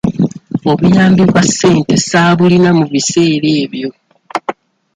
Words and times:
Obuyambi 0.71 1.23
bwa 1.29 1.41
ssente 1.47 1.93
ssaabulina 2.01 2.69
mu 2.77 2.85
biseera 2.91 3.47
ebyo. 3.63 3.89